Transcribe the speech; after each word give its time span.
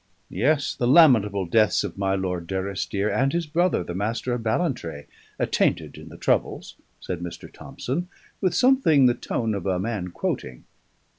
"Yes, 0.31 0.73
the 0.73 0.87
lamentable 0.87 1.45
deaths 1.45 1.83
of 1.83 1.95
my 1.95 2.15
Lord 2.15 2.47
Durrisdeer 2.47 3.07
and 3.11 3.31
his 3.31 3.45
brother, 3.45 3.83
the 3.83 3.93
Master 3.93 4.33
of 4.33 4.41
Ballantrae 4.41 5.05
(attainted 5.37 5.95
in 5.95 6.09
the 6.09 6.17
troubles)," 6.17 6.73
said 6.99 7.19
Mr. 7.19 7.53
Thomson 7.53 8.07
with 8.41 8.55
something 8.55 9.05
the 9.05 9.13
tone 9.13 9.53
of 9.53 9.67
a 9.67 9.77
man 9.77 10.07
quoting. 10.07 10.63